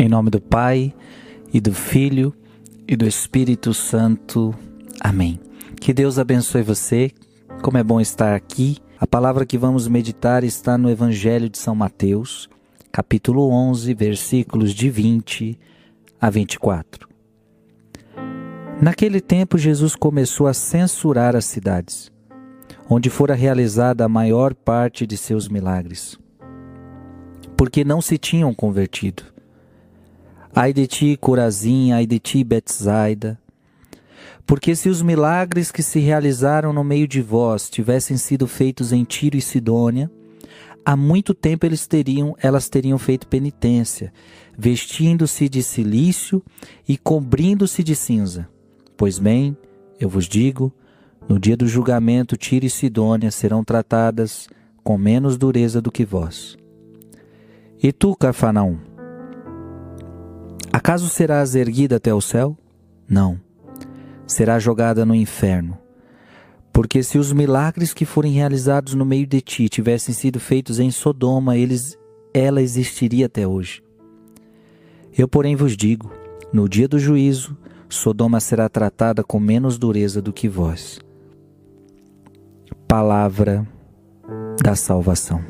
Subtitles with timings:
[0.00, 0.94] Em nome do Pai,
[1.52, 2.32] e do Filho,
[2.86, 4.54] e do Espírito Santo.
[5.00, 5.40] Amém.
[5.80, 7.10] Que Deus abençoe você.
[7.62, 8.76] Como é bom estar aqui.
[9.00, 12.48] A palavra que vamos meditar está no Evangelho de São Mateus,
[12.92, 15.58] capítulo 11, versículos de 20
[16.20, 17.08] a 24.
[18.80, 22.12] Naquele tempo, Jesus começou a censurar as cidades,
[22.88, 26.16] onde fora realizada a maior parte de seus milagres,
[27.56, 29.24] porque não se tinham convertido.
[30.60, 33.38] Ai de ti, Corazim, ai de ti, Betsaida.
[34.44, 39.04] Porque se os milagres que se realizaram no meio de vós tivessem sido feitos em
[39.04, 40.10] Tiro e Sidônia,
[40.84, 44.12] há muito tempo eles teriam, elas teriam feito penitência,
[44.58, 46.42] vestindo-se de silício
[46.88, 48.48] e cobrindo-se de cinza.
[48.96, 49.56] Pois bem,
[50.00, 50.72] eu vos digo,
[51.28, 54.48] no dia do julgamento, Tiro e Sidônia serão tratadas
[54.82, 56.56] com menos dureza do que vós.
[57.80, 58.87] E tu, Cafarnaum,
[60.72, 62.56] Acaso serás erguida até o céu?
[63.08, 63.40] Não.
[64.26, 65.78] Será jogada no inferno.
[66.72, 70.90] Porque se os milagres que forem realizados no meio de ti tivessem sido feitos em
[70.90, 71.98] Sodoma, eles,
[72.32, 73.82] ela existiria até hoje.
[75.16, 76.12] Eu, porém, vos digo:
[76.52, 77.56] no dia do juízo,
[77.88, 81.00] Sodoma será tratada com menos dureza do que vós.
[82.86, 83.66] Palavra
[84.62, 85.42] da salvação.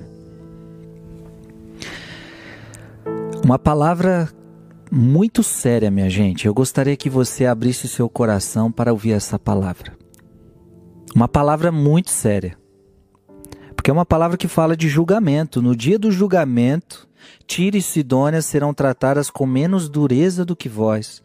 [3.44, 4.28] Uma palavra
[4.90, 6.46] muito séria, minha gente.
[6.46, 9.96] Eu gostaria que você abrisse seu coração para ouvir essa palavra.
[11.14, 12.56] Uma palavra muito séria.
[13.74, 15.62] Porque é uma palavra que fala de julgamento.
[15.62, 17.08] No dia do julgamento,
[17.46, 21.22] Tiro e Sidônia serão tratadas com menos dureza do que vós.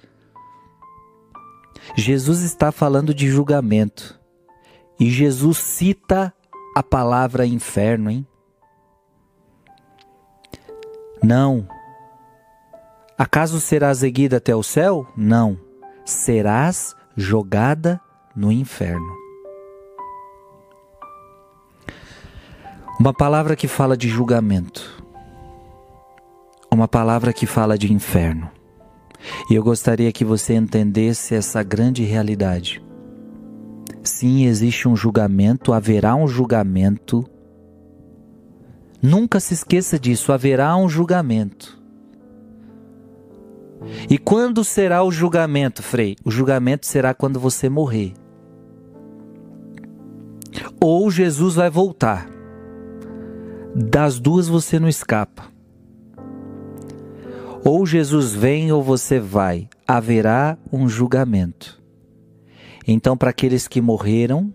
[1.96, 4.20] Jesus está falando de julgamento.
[5.00, 6.34] E Jesus cita
[6.76, 8.26] a palavra inferno, hein?
[11.22, 11.68] Não,
[13.18, 15.08] Acaso serás erguida até o céu?
[15.16, 15.58] Não.
[16.04, 18.02] Serás jogada
[18.36, 19.14] no inferno.
[23.00, 25.04] Uma palavra que fala de julgamento.
[26.72, 28.50] Uma palavra que fala de inferno.
[29.50, 32.84] E eu gostaria que você entendesse essa grande realidade.
[34.04, 37.24] Sim, existe um julgamento, haverá um julgamento.
[39.02, 41.83] Nunca se esqueça disso, haverá um julgamento.
[44.10, 46.16] E quando será o julgamento, Frei?
[46.24, 48.14] O julgamento será quando você morrer.
[50.80, 52.30] Ou Jesus vai voltar.
[53.76, 55.46] Das duas você não escapa.
[57.66, 59.70] Ou Jesus vem ou você vai.
[59.88, 61.82] Haverá um julgamento.
[62.86, 64.54] Então, para aqueles que morreram,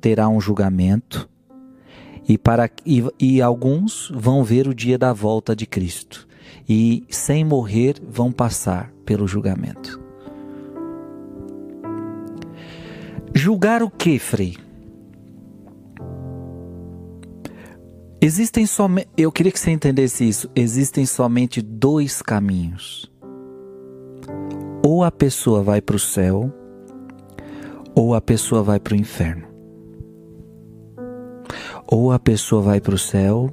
[0.00, 1.28] terá um julgamento.
[2.28, 6.28] E, para, e, e alguns vão ver o dia da volta de Cristo
[6.68, 10.00] e, sem morrer, vão passar pelo julgamento.
[13.34, 14.56] Julgar o que, Frei?
[18.20, 19.08] Existem somente.
[19.16, 20.50] Eu queria que você entendesse isso.
[20.54, 23.10] Existem somente dois caminhos.
[24.84, 26.52] Ou a pessoa vai para o céu,
[27.94, 29.46] ou a pessoa vai para o inferno.
[31.86, 33.52] Ou a pessoa vai para o céu,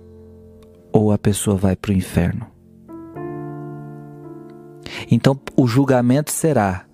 [0.92, 2.57] ou a pessoa vai para o inferno.
[5.10, 6.86] Então, o julgamento será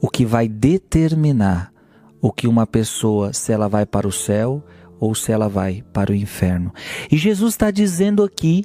[0.00, 1.72] o que vai determinar
[2.20, 4.64] o que uma pessoa, se ela vai para o céu
[4.98, 6.72] ou se ela vai para o inferno.
[7.10, 8.64] E Jesus está dizendo aqui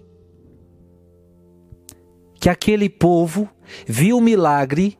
[2.40, 3.50] que aquele povo
[3.86, 4.98] viu milagre,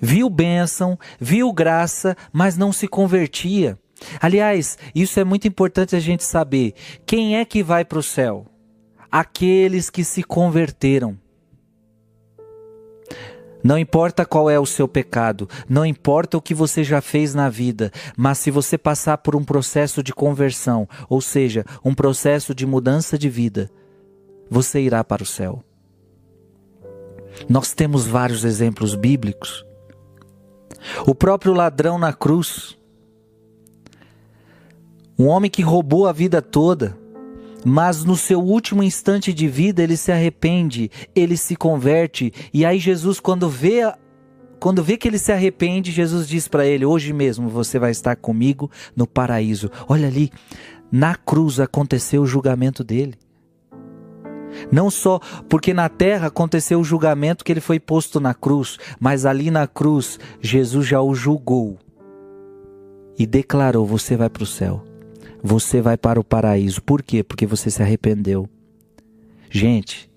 [0.00, 3.78] viu bênção, viu graça, mas não se convertia.
[4.20, 6.74] Aliás, isso é muito importante a gente saber.
[7.06, 8.46] Quem é que vai para o céu?
[9.10, 11.18] Aqueles que se converteram.
[13.64, 17.48] Não importa qual é o seu pecado, não importa o que você já fez na
[17.48, 22.66] vida, mas se você passar por um processo de conversão, ou seja, um processo de
[22.66, 23.70] mudança de vida,
[24.50, 25.64] você irá para o céu.
[27.48, 29.64] Nós temos vários exemplos bíblicos.
[31.06, 32.76] O próprio ladrão na cruz,
[35.18, 36.98] um homem que roubou a vida toda,
[37.64, 42.78] mas no seu último instante de vida ele se arrepende, ele se converte, e aí
[42.78, 43.92] Jesus quando vê
[44.60, 48.16] quando vê que ele se arrepende, Jesus diz para ele: "Hoje mesmo você vai estar
[48.16, 49.70] comigo no paraíso".
[49.88, 50.30] Olha ali,
[50.90, 53.14] na cruz aconteceu o julgamento dele.
[54.70, 59.26] Não só porque na terra aconteceu o julgamento que ele foi posto na cruz, mas
[59.26, 61.78] ali na cruz Jesus já o julgou
[63.18, 64.93] e declarou: Você vai para o céu
[65.46, 66.82] você vai para o paraíso.
[66.82, 67.22] Por quê?
[67.22, 68.48] Porque você se arrependeu.
[69.50, 70.10] Gente,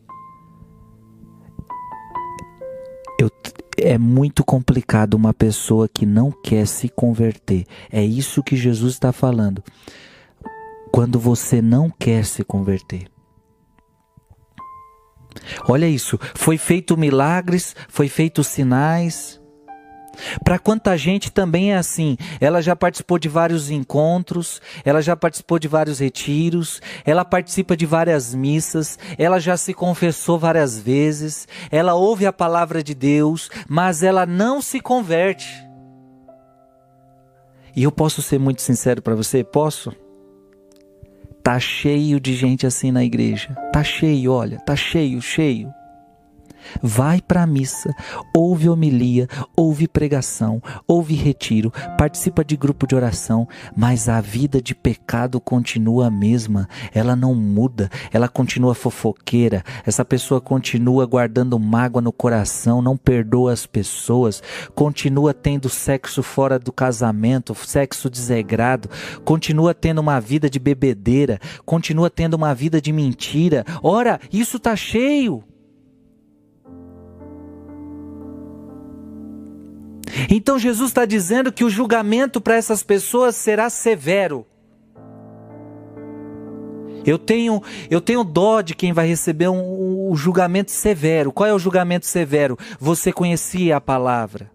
[3.78, 7.66] é muito complicado uma pessoa que não quer se converter.
[7.92, 9.62] É isso que Jesus está falando.
[10.92, 13.08] Quando você não quer se converter.
[15.68, 19.40] Olha isso, foi feito milagres, foi feito sinais.
[20.44, 22.18] Para quanta gente também é assim.
[22.40, 27.86] Ela já participou de vários encontros, ela já participou de vários retiros, ela participa de
[27.86, 34.04] várias missas, ela já se confessou várias vezes, ela ouve a palavra de Deus, mas
[34.04, 35.66] ela não se converte.
[37.76, 39.44] E eu posso ser muito sincero para você?
[39.44, 39.94] Posso?
[41.44, 43.56] Tá cheio de gente assim na igreja.
[43.72, 45.72] Tá cheio, olha, tá cheio, cheio.
[46.82, 47.94] Vai para a missa,
[48.36, 54.76] ouve homilia, ouve pregação, ouve retiro, participa de grupo de oração, mas a vida de
[54.76, 62.02] pecado continua a mesma, ela não muda, ela continua fofoqueira, essa pessoa continua guardando mágoa
[62.02, 64.42] no coração, não perdoa as pessoas,
[64.76, 68.90] continua tendo sexo fora do casamento, sexo desegrado,
[69.24, 73.66] continua tendo uma vida de bebedeira, continua tendo uma vida de mentira.
[73.82, 75.44] Ora, isso tá cheio.
[80.30, 84.46] Então Jesus está dizendo que o julgamento para essas pessoas será severo.
[87.06, 91.32] Eu tenho, eu tenho dó de quem vai receber um, um julgamento severo.
[91.32, 92.58] Qual é o julgamento severo?
[92.80, 94.52] Você conhecia a palavra.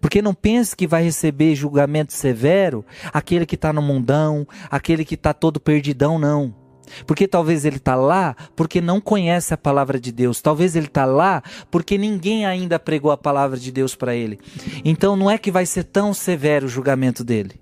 [0.00, 5.16] Porque não pense que vai receber julgamento severo aquele que está no mundão, aquele que
[5.16, 6.61] está todo perdidão, não.
[7.06, 10.40] Porque talvez ele está lá porque não conhece a palavra de Deus.
[10.40, 14.38] Talvez ele está lá porque ninguém ainda pregou a palavra de Deus para ele.
[14.84, 17.60] Então não é que vai ser tão severo o julgamento dele.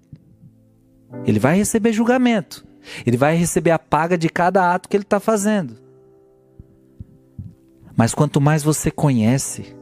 [1.24, 2.66] Ele vai receber julgamento.
[3.04, 5.76] Ele vai receber a paga de cada ato que ele está fazendo.
[7.96, 9.76] Mas quanto mais você conhece,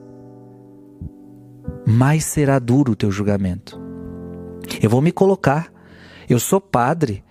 [1.87, 3.81] mais será duro o teu julgamento.
[4.83, 5.73] Eu vou me colocar.
[6.29, 7.23] Eu sou padre.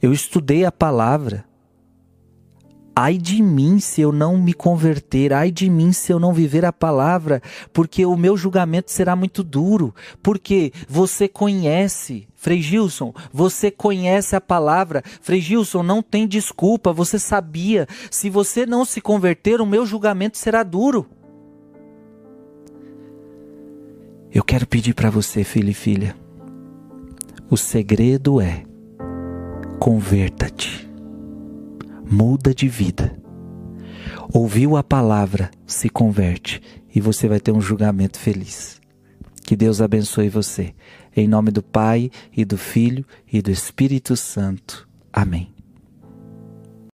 [0.00, 1.45] Eu estudei a palavra.
[2.98, 6.64] Ai de mim se eu não me converter, ai de mim se eu não viver
[6.64, 13.70] a palavra, porque o meu julgamento será muito duro, porque você conhece, Frei Gilson, você
[13.70, 19.60] conhece a palavra, Frei Gilson, não tem desculpa, você sabia, se você não se converter,
[19.60, 21.06] o meu julgamento será duro.
[24.32, 26.16] Eu quero pedir para você, filho e filha,
[27.50, 28.62] o segredo é
[29.78, 30.85] converta-te
[32.10, 33.16] muda de vida.
[34.32, 36.60] Ouviu a palavra, se converte
[36.94, 38.80] e você vai ter um julgamento feliz.
[39.44, 40.74] Que Deus abençoe você.
[41.14, 44.88] Em nome do Pai e do Filho e do Espírito Santo.
[45.12, 45.55] Amém.